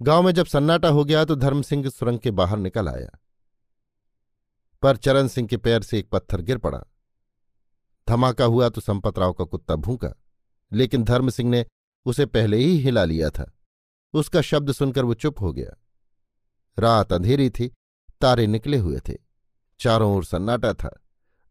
[0.03, 3.19] गाँव में जब सन्नाटा हो गया तो धर्म सिंह सुरंग के बाहर निकल आया।
[4.83, 6.85] पर चरण सिंह के पैर से एक पत्थर गिर पड़ा।
[8.09, 10.15] धमाका हुआ तो संपतराव का कुत्ता भूखा,
[10.73, 11.67] लेकिन धर्म सिंह ने
[12.07, 13.53] उसे पहले ही हिला लिया था।
[14.15, 15.77] उसका शब्द सुनकर वो चुप हो गया।
[16.79, 17.73] रात अंधेरी थी,
[18.21, 19.15] तारे निकले हुए थे,
[19.81, 21.01] चारों ओर सन्नाटा था,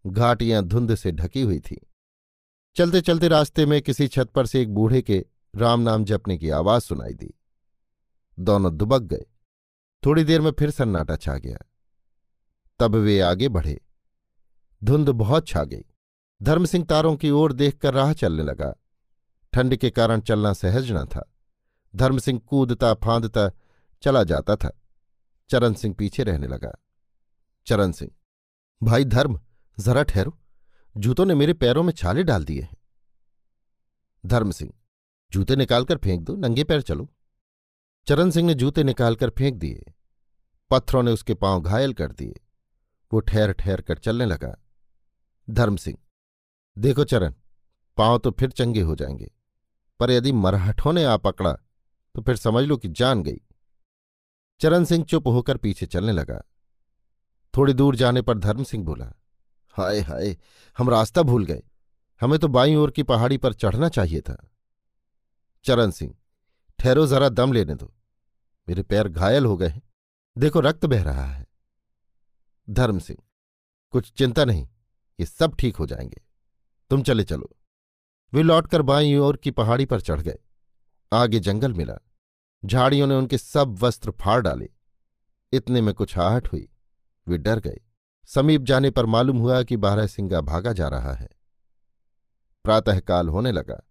[0.08, 1.88] घाटियाँ धुंध से ढकी हुई थी।
[2.76, 6.50] चलते चलते रास्ते में किसी छत पर से एक बूढ़े के राम नाम जपने की
[6.50, 7.34] आवाज़ सुनाई दी।
[8.40, 9.26] दोनों दुबक गए।
[10.06, 11.58] थोड़ी देर में फिर सन्नाटा छा गया।
[12.80, 13.82] तब वे आगे बढ़े।
[14.84, 15.86] धुंध बहुत छा गई।
[16.44, 18.76] धर्म सिंह तारों की ओर देखकर राह चलने लगा।
[19.54, 21.34] ठंड के कारण चलना सहज न था।
[21.96, 23.52] धर्म सिंह कूदता फांदता
[24.02, 24.82] चला जाता था।
[25.50, 26.72] चरण सिंह पीछे रहने लगा।
[27.66, 28.12] चरण सिंह,
[28.84, 29.40] भाई धर्म,
[29.80, 30.40] जरा ठहरो।
[30.98, 32.78] जूतों ने मेरे पैरों में छाले डाल दिए हैं।
[34.26, 34.74] धर्म सिंह
[35.32, 37.14] जूते निकालकर फेंक दो, नंगे पैर चलो।
[38.08, 39.94] चरण सिंह ने जूते निकालकर फेंक दिए।
[40.70, 42.42] पत्थरों ने उसके पाँव घायल कर दिए।
[43.14, 44.56] वो ठहर ठहर कर चलने लगा।
[45.50, 45.98] धर्म सिंह
[46.78, 47.34] देखो चरण,
[47.98, 49.32] पाँव तो फिर चंगे हो जाएँगे,
[50.00, 51.54] पर यदि मरहठों ने आ पकड़ा
[52.16, 53.42] तो फिर समझ लो कि जान गई।
[54.62, 56.42] चरण सिंह चुप होकर पीछे चलने लगा।
[57.54, 59.12] थोड़ी दूर जाने पर धर्म सिंह बोला,
[59.74, 60.38] हाय हाय,
[60.78, 61.64] हम रास्ता भूल गए।
[62.22, 64.50] हमें तो बाई ओर की पहाड़ी पर चढ़ना चाहिए था।
[65.66, 66.16] चरण सिंह,
[66.80, 67.94] ठहरो जरा, दम लेने दो।
[68.68, 69.82] मेरे पैर घायल हो गए हैं।
[70.38, 71.46] देखो, रक्त बह रहा है।
[72.70, 73.20] धर्म सिंह,
[73.94, 74.68] कुछ चिंता नहीं,
[75.20, 76.22] ये सब ठीक हो जाएँगे।
[76.92, 77.58] तुम चले चलो।
[78.34, 80.40] वे लौटकर बाई ओर की पहाड़ी पर चढ़ गए।
[81.14, 81.96] आगे जंगल मिला।
[82.66, 84.70] झाड़ियों ने उनके सब वस्त्र फाड़ डाले।
[85.54, 86.70] इतने में कुछ आहट हुई।
[87.28, 87.80] वे डर गए।
[88.26, 91.30] समीप जाने पर मालूम हुआ कि बारह सिंगा भागा जा रहा है।
[92.64, 93.82] प्रातःकाल होने लगा।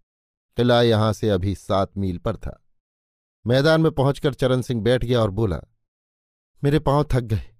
[0.57, 2.65] किला यहाँ से अभी सात मील पर था।
[3.47, 5.61] मैदान में पहुंचकर चरण सिंह बैठ गया और बोला,
[6.63, 7.55] मेरे पाँव थक गए।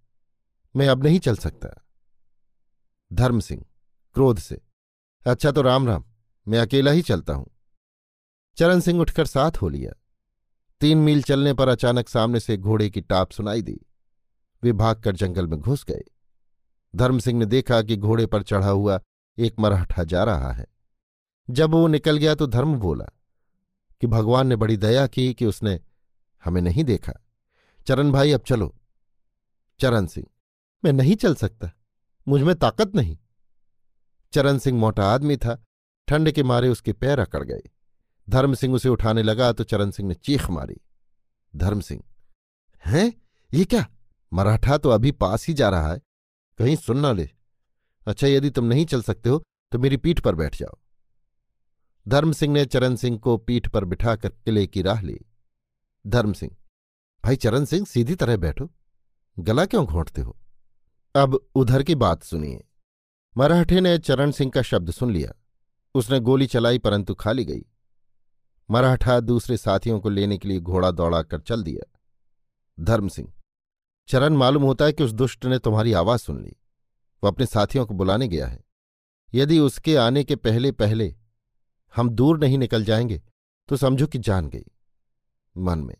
[0.75, 1.85] मैं अब नहीं चल सकता।
[3.13, 3.65] धर्म सिंह,
[4.13, 4.61] क्रोध से
[5.25, 6.03] अच्छा तो राम राम,
[6.47, 7.47] मैं अकेला ही चलता हूँ।
[8.57, 9.91] चरण सिंह उठकर साथ हो लिया।
[10.81, 13.79] तीन मील चलने पर अचानक सामने से घोड़े की टाप सुनाई दी।
[14.63, 16.03] वे भागकर जंगल में घुस गए।
[16.95, 18.99] धर्म सिंह ने देखा कि घोड़े पर चढ़ा हुआ
[19.37, 20.67] एक मराठा जा रहा है।
[21.49, 23.05] जब वो निकल गया तो धर्म बोला
[24.01, 25.79] कि भगवान ने बड़ी दया की कि उसने
[26.45, 27.13] हमें नहीं देखा।
[27.87, 28.75] चरण भाई, अब चलो।
[29.79, 30.27] चरण सिंह,
[30.85, 31.71] मैं नहीं चल सकता।
[32.27, 33.17] मुझमें ताकत नहीं।
[34.33, 35.63] चरण सिंह मोटा आदमी था,
[36.07, 37.61] ठंड के मारे उसके पैर अकड़ गए।
[38.27, 40.79] धर्म सिंह उसे उठाने लगा तो चरण सिंह ने चीख मारी।
[41.53, 42.03] धर्म सिंह,
[42.85, 43.13] हैं?
[43.51, 43.85] ये क्या?
[44.31, 45.99] मराठा तो अभी पास ही जा रहा है।
[46.59, 47.29] कहीं सुन ना ले।
[48.07, 49.41] अच्छा यदि तुम नहीं चल सकते हो
[49.71, 50.77] तो मेरी पीठ पर बैठ जाओ।
[52.05, 55.19] धर्म सिंह ने चरण सिंह को पीठ पर बिठाकर किले की राह ली।
[56.05, 56.55] धर्म सिंह,
[57.23, 58.69] भाई चरण सिंह, सीधी तरह बैठो।
[59.37, 60.37] गला क्यों घोंटते हो?
[61.15, 62.63] अब उधर की बात सुनिए।
[63.37, 65.33] मराठे ने चरण सिंह का शब्द सुन लिया।
[65.95, 67.65] उसने गोली चलाई, परंतु खाली गई।
[68.71, 71.99] मराठा दूसरे साथियों को लेने के लिए घोड़ा दौड़ा कर चल दिया।
[72.79, 73.33] धर्म सिंह,
[74.07, 76.55] चरण मालूम होता है कि उस दुष्ट ने तुम्हारी आवाज़ सुन ली।
[77.23, 78.63] वो अपने साथियों को बुलाने गया है।
[79.33, 81.15] यदि उसके आने के पहले पहले
[81.95, 83.23] हम दूर नहीं निकल जाएँगे
[83.67, 84.65] तो समझो कि जान गई।
[85.57, 85.95] मन में,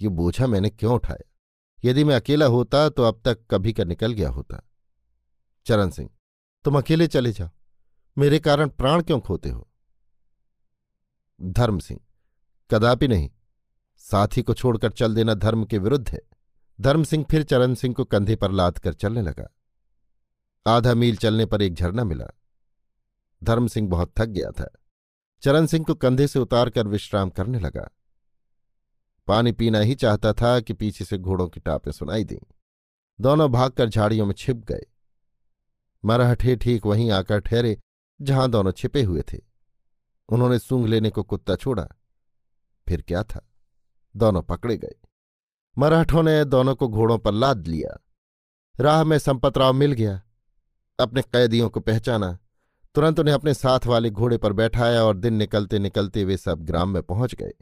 [0.00, 1.30] ये बोझा मैंने क्यों उठाया?
[1.84, 4.68] यदि मैं अकेला होता तो अब तक कभी का निकल गया होता।
[5.66, 6.10] चरण सिंह
[6.64, 7.48] तुम अकेले चले जाओ।
[8.18, 9.68] मेरे कारण प्राण क्यों खोते हो?
[11.42, 12.00] धर्म सिंह,
[12.70, 13.30] कदापि नहीं।
[13.96, 16.20] साथी को छोड़कर चल देना धर्म के विरुद्ध है।
[16.80, 19.48] धर्म सिंह फिर चरण सिंह को कंधे पर लाद कर चलने लगा।
[20.66, 22.26] आधा मील चलने पर एक झरना मिला।
[23.44, 24.70] धर्म सिंह बहुत थक गया था।
[25.42, 27.90] चरण सिंह को कंधे से उतारकर विश्राम करने लगा।
[29.26, 32.38] पानी पीना ही चाहता था कि पीछे से घोड़ों की टापें सुनाई दी।
[33.20, 34.82] दोनों भागकर झाड़ियों में छिप गए।
[36.04, 37.80] मराठे ठीक वहीं आकर ठहरे,
[38.22, 39.38] जहाँ दोनों छिपे हुए थे।
[40.28, 41.88] उन्होंने सूंघ लेने को कुत्ता छोड़ा।
[42.88, 43.50] फिर क्या था?
[44.16, 44.94] दोनों पकड़े गए।
[45.78, 48.04] मराठों ने दोनों को घोड़ों पर लाद लिया।
[48.80, 50.22] राह में संपतराव मिल गया।
[51.00, 52.38] अपने कैदियों को पहचाना।
[52.94, 56.88] तुरंत उन्हें अपने साथ वाले घोड़े पर बैठाया और दिन निकलते निकलते वे सब ग्राम
[56.88, 57.52] में पहुँच गए।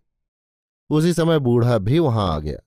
[0.90, 2.59] उसी समय बूढ़ा भी वहाँ आ गया।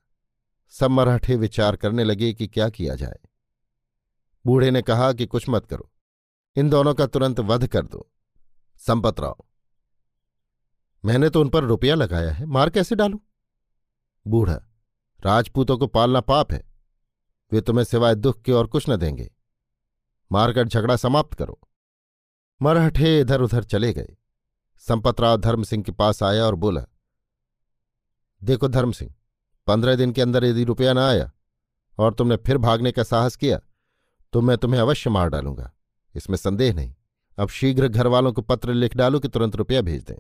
[0.70, 3.20] सब मराठे विचार करने लगे कि क्या किया जाए।
[4.46, 5.90] बूढ़े ने कहा कि कुछ मत करो।
[6.56, 8.10] इन दोनों का तुरंत वध कर दो।
[8.78, 9.46] संपतराव
[11.06, 13.22] मैंने तो उन पर रुपया लगाया है, मार कैसे डालू?
[14.28, 14.56] बूढ़ा,
[15.20, 16.64] राजपूतों को पालना पाप है।
[17.52, 19.30] वे तुम्हें सिवाय दुख के और कुछ न देंगे।
[20.32, 21.60] मारकर झगड़ा समाप्त करो।
[22.62, 24.16] मराठे इधर उधर चले गए।
[24.78, 26.86] संपतराव धर्म सिंह के पास आया और बोला,
[28.42, 29.14] देखो धर्म सिंह,
[29.68, 31.32] पंद्रह दिन के अंदर यदि रुपया ना आया
[31.98, 33.60] और तुमने फिर भागने का साहस किया
[34.34, 35.74] तो मैं तुम्हें अवश्य मार डालूँगा।
[36.16, 36.96] इसमें संदेह नहीं।
[37.40, 40.16] अब शीघ्र घर वालों को पत्र लिख डालो कि तुरंत रुपया भेज दें।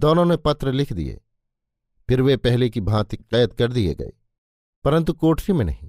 [0.00, 1.20] दोनों ने पत्र लिख दिए।
[2.08, 4.12] फिर वे पहले की भांति कैद कर दिए गए।
[4.84, 5.88] परंतु कोठरी में नहीं।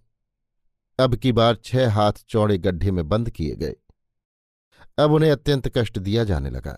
[1.00, 3.76] अब की बार छह हाथ चौड़े गड्ढे में बंद किए गए।
[4.98, 6.78] अब उन्हें अत्यंत कष्ट दिया जाने लगा।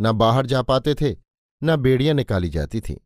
[0.00, 1.16] न बाहर जा पाते थे,
[1.64, 2.96] न बेड़ियाँ निकाली जाती थीं।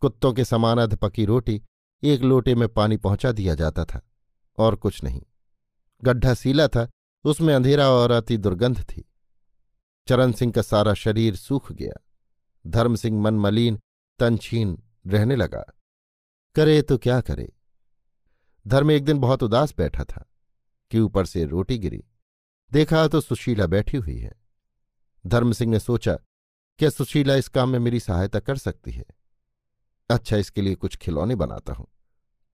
[0.00, 1.62] कुत्तों के समान अध पकी रोटी
[2.02, 4.02] एक लोटे में पानी पहुँचा दिया जाता था,
[4.58, 5.22] और कुछ नहीं।
[6.04, 6.88] गड्ढा सीला था,
[7.24, 9.04] उसमें अंधेरा और अति दुर्गंध थी।
[10.08, 12.06] चरण सिंह का सारा शरीर सूख गया।
[12.66, 13.80] धर्म सिंह मन मलिन,
[14.18, 15.64] तनछीन रहने लगा।
[16.54, 17.52] करे तो क्या करे?
[18.66, 20.30] धर्म एक दिन बहुत उदास बैठा था,
[20.90, 22.04] कि ऊपर से रोटी गिरी।
[22.72, 24.32] देखा तो सुशीला बैठी हुई है।
[25.26, 26.18] धर्म सिंह ने सोचा,
[26.78, 29.04] क्या सुशीला इस काम में मेरी सहायता कर सकती है?
[30.10, 31.86] अच्छा इसके लिए कुछ खिलौने बनाता हूँ।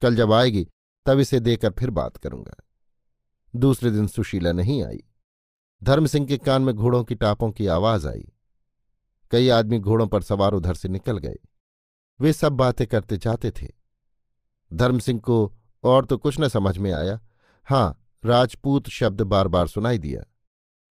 [0.02, 0.68] कल जब आएगी,
[1.06, 2.65] तब इसे देकर फिर बात करूँगा।
[3.56, 5.04] दूसरे दिन सुशीला नहीं आई।
[5.82, 8.32] धर्म सिंह के कान में घोड़ों की टापों की आवाज़ आई।
[9.30, 11.36] कई आदमी घोड़ों पर सवार उधर से निकल गए।
[12.20, 13.68] वे सब बातें करते जाते थे।
[14.72, 17.20] धर्म सिंह को और तो कुछ न समझ में आया।
[17.64, 20.22] हाँ, राजपूत शब्द बार बार सुनाई दिया।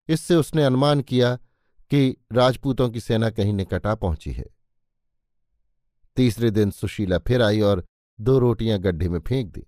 [0.07, 1.35] इससे उसने अनुमान किया
[1.89, 4.45] कि राजपूतों की सेना कहीं निकट आ पहुँची है।
[6.15, 7.85] तीसरे दिन सुशीला फिर आई और
[8.21, 9.67] दो रोटियाँ गड्ढे में फेंक दी।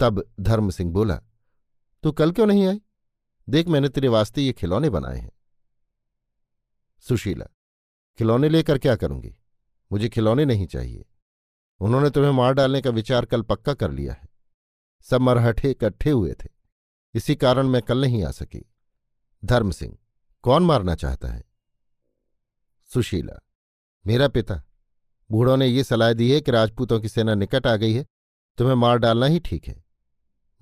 [0.00, 1.22] तब धर्म सिंह बोला
[2.04, 2.80] तू कल क्यों नहीं आई?
[3.48, 5.32] देख मैंने तेरे वास्ते ये खिलौने बनाए हैं।
[7.00, 7.46] सुशीला,
[8.18, 9.36] खिलौने लेकर क्या करूँगी?
[9.92, 11.06] मुझे खिलौने नहीं चाहिए।
[11.80, 14.28] उन्होंने तुम्हें मार डालने का विचार कल पक्का कर लिया है।
[15.02, 16.48] सब मरहठे इकट्ठे हुए थे।
[17.14, 18.72] इसी कारण मैं कल नहीं आ सकी।
[19.44, 19.98] धर्म सिंह,
[20.42, 21.44] कौन मारना चाहता है?
[22.84, 23.40] सुशीला,
[24.06, 24.62] मेरा पिता,
[25.30, 28.06] बूढ़ों ने ये सलाह दी है कि राजपूतों की सेना निकट आ गई है।
[28.58, 29.83] तुम्हें मार डालना ही ठीक है।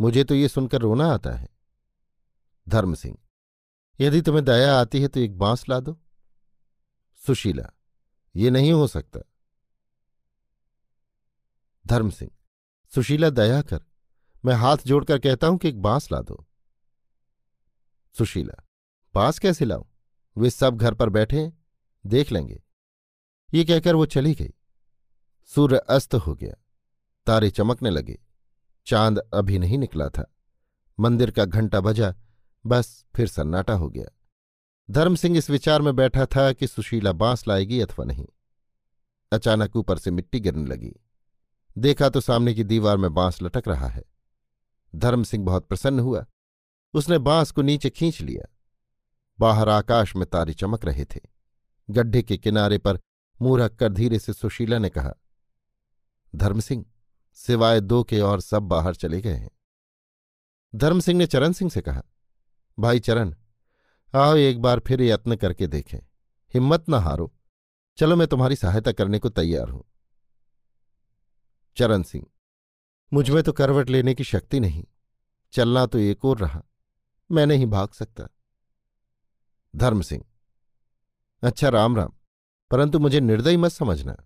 [0.03, 1.49] मुझे तो ये सुनकर रोना आता है।
[2.67, 3.17] धर्म सिंह,
[4.01, 5.99] यदि तुम्हें दया आती है तो एक बाँस ला दो।
[7.23, 7.71] सुशीला,
[8.35, 9.21] ये नहीं हो सकता।
[11.85, 12.31] धर्म सिंह,
[12.93, 13.81] सुशीला दया कर,
[14.45, 16.45] मैं हाथ जोड़कर कहता हूँ कि एक बाँस ला दो।
[18.15, 18.63] सुशीला,
[19.15, 19.85] बाँस कैसे लाऊं?
[20.37, 21.53] वे सब घर पर बैठे हैं,
[22.05, 22.63] देख लेंगे।
[23.51, 24.53] ये कहकर वो चली गई।
[25.51, 26.55] सूर्य अस्त हो गया,
[27.27, 28.19] तारे चमकने लगे।
[28.87, 30.35] चाँद अभी नहीं निकला था।
[31.01, 32.15] मंदिर का घंटा बजा,
[32.67, 34.07] बस फिर सन्नाटा हो गया।
[34.91, 38.27] धर्म सिंह इस विचार में बैठा था कि सुशीला बाँस लाएगी अथवा नहीं।
[39.33, 40.93] अचानक ऊपर से मिट्टी गिरने लगी।
[41.79, 44.05] देखा तो सामने की दीवार में बाँस लटक रहा है।
[44.97, 46.27] धर्म सिंह बहुत प्रसन्न हुआ।
[46.95, 48.49] उसने बाँस को नीचे खींच लिया।
[49.41, 51.21] बाहर आकाश में तारे चमक रहे थे।
[51.91, 52.99] गड्ढे के किनारे पर
[53.43, 55.13] मुँह रखकर धीरे से सुशीला ने कहा,
[56.37, 56.85] धर्म सिंह
[57.39, 59.51] सिवाय दो के और सब बाहर चले गए हैं।
[60.75, 62.03] धर्म सिंह ने चरण सिंह से कहा,
[62.79, 63.35] भाई चरण,
[64.15, 65.99] आओ एक बार फिर यत्न करके देखें।
[66.55, 67.33] हिम्मत न हारो।
[67.99, 69.85] चलो मैं तुम्हारी सहायता करने को तैयार हूँ।
[71.77, 72.27] चरण सिंह
[73.13, 74.85] मुझमें तो करवट लेने की शक्ति नहीं।
[75.53, 76.63] चलना तो एक और रहा।
[77.31, 78.29] मैं नहीं भाग सकता।
[79.75, 80.25] धर्म सिंह
[81.43, 82.13] अच्छा राम राम,
[82.71, 84.17] परंतु मुझे निर्दयी मत समझना।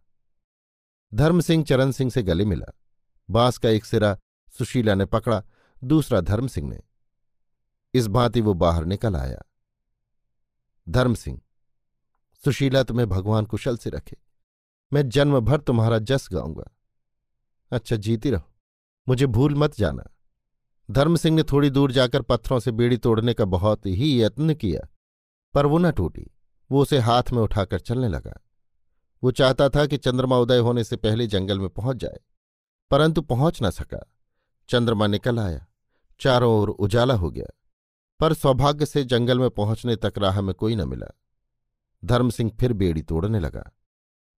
[1.12, 2.72] धर्म सिंह चरण सिंह से गले मिला।
[3.30, 4.18] बाँस का एक सिरा
[4.58, 5.42] सुशीला ने पकड़ा,
[5.84, 6.80] दूसरा धर्म सिंह ने।
[7.94, 9.42] इस भांति वो बाहर निकल आया।
[10.88, 11.40] धर्म सिंह
[12.44, 14.16] सुशीला तुम्हें भगवान कुशल से रखे।
[14.92, 16.70] मैं जन्म भर तुम्हारा जस गाऊँगा।
[17.72, 18.52] अच्छा जीती रहो।
[19.08, 20.04] मुझे भूल मत जाना।
[20.90, 24.88] धर्म सिंह ने थोड़ी दूर जाकर पत्थरों से बेड़ी तोड़ने का बहुत ही यत्न किया,
[25.54, 26.30] पर वो न टूटी।
[26.70, 28.40] वो उसे हाथ में उठाकर चलने लगा।
[29.22, 32.18] वो चाहता था कि चंद्रमा उदय होने से पहले जंगल में पहुँच जाए।
[32.90, 34.12] परंतु पहुँच न सका।
[34.68, 35.66] चंद्रमा निकल आया।
[36.20, 37.60] चारों ओर उजाला हो गया।
[38.20, 41.06] पर सौभाग्य से जंगल में पहुँचने तक राह में कोई न मिला।
[42.04, 43.70] धर्म सिंह फिर बेड़ी तोड़ने लगा।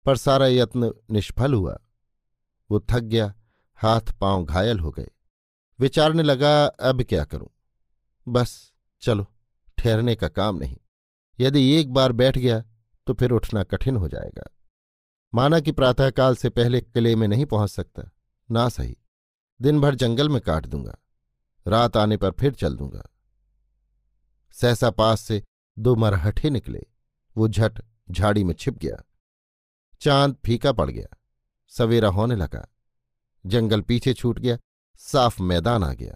[0.05, 1.79] पर सारा यत्न निष्फल हुआ।
[2.71, 3.35] वो थक गया,
[3.75, 5.09] हाथ पाँव घायल हो गए।
[5.81, 7.49] विचारने लगा, अब क्या करूँ?
[8.29, 9.27] बस, चलो,
[9.79, 10.77] ठहरने का काम नहीं।
[11.41, 12.65] यदि एक बार बैठ गया
[13.07, 14.51] तो फिर उठना कठिन हो जाएगा।
[15.35, 18.11] माना कि प्रातःकाल से पहले किले में नहीं पहुँच सकता।
[18.51, 18.97] ना सही।
[19.63, 20.99] दिन भर जंगल में काट दूँगा।
[21.67, 23.11] रात आने पर फिर चल दूँगा।
[24.53, 25.43] सहसा पास से
[25.79, 26.87] दो मरहठे निकले।
[27.37, 27.81] वो झट
[28.11, 29.05] झाड़ी में छिप गया।
[30.01, 31.17] चाँद फीका पड़ गया।
[31.69, 32.69] सवेरा होने लगा।
[33.47, 34.59] जंगल पीछे छूट गया।
[34.99, 36.15] साफ़ मैदान आ गया।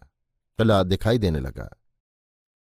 [0.58, 1.78] किला दिखाई देने लगा।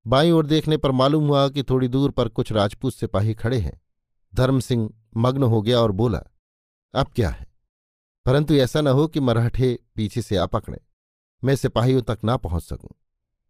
[0.08, 3.82] बाई ओर देखने पर मालूम हुआ कि थोड़ी दूर पर कुछ राजपूत सिपाही खड़े हैं।
[4.36, 6.24] धर्म सिंह मग्न हो गया और बोला,
[6.96, 7.50] अब क्या है?
[8.26, 10.80] परंतु ऐसा न हो कि मराठे पीछे से आ पकड़े।
[11.44, 12.90] मैं सिपाहियों तक ना पहुँच सकूँ।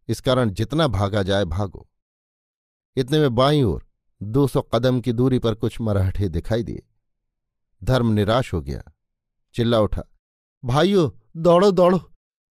[0.08, 1.88] इस कारण जितना भागा जाए भागो।
[2.98, 3.86] इतने में बाई ओर
[4.22, 6.84] दो सौ कदम की दूरी पर कुछ मराठे दिखाई दिए।
[7.82, 8.84] धर्म निराश हो गया।
[9.56, 10.04] चिल्ला उठा,
[10.64, 12.00] भाइयों, दौड़ो दौड़ो।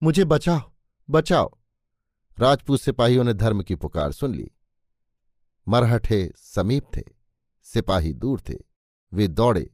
[0.03, 0.61] मुझे बचाओ
[1.09, 1.49] बचाओ।
[2.37, 4.49] राजपूत सिपाहियों ने धर्म की पुकार सुन ली।
[5.67, 7.01] मरहठे समीप थे,
[7.65, 8.55] सिपाही दूर थे।
[9.13, 9.69] वे दौड़े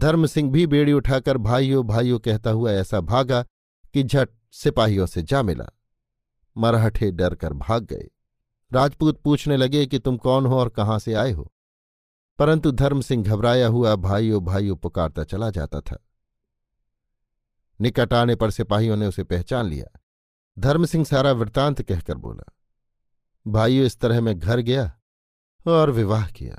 [0.00, 3.42] धर्म सिंह भी बेड़ी उठाकर भाइयों भाइयों कहता हुआ ऐसा भागा
[3.94, 5.66] कि झट सिपाहियों से जा मिला।
[6.56, 8.10] मरहठे डर कर भाग गए।
[8.72, 11.52] राजपूत पूछने लगे कि तुम कौन हो और कहाँ से आए हो?
[12.38, 16.06] परंतु धर्म सिंह घबराया हुआ भाइयों भाइयों पुकारता चला जाता था।
[17.80, 20.00] निकट आने पर सिपाहियों ने उसे पहचान लिया।
[20.58, 22.52] धर्म सिंह सारा वृतांत कहकर बोला,
[23.46, 25.00] भाइयों, इस तरह मैं घर गया
[25.66, 26.58] और विवाह किया।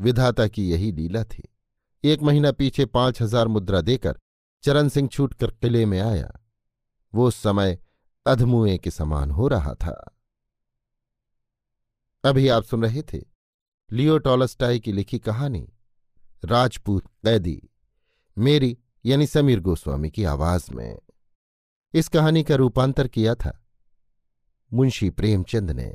[0.00, 1.49] विधाता की यही लीला थी।
[2.04, 4.18] एक महीना पीछे पाँच हज़ार मुद्रा देकर
[4.64, 6.30] चरण सिंह छूटकर किले में आया।
[7.14, 7.78] वो समय
[8.26, 10.14] अधमुए के समान हो रहा था।
[12.24, 13.20] अभी आप सुन रहे थे
[13.90, 15.66] लियो टॉलस्टाई की लिखी कहानी,
[16.44, 17.70] राजपूत कैदी,
[18.36, 20.98] मेरी यानी समीर गोस्वामी की आवाज़ में।
[21.94, 23.58] इस कहानी का रूपांतर किया था
[24.72, 25.94] मुंशी प्रेमचंद ने।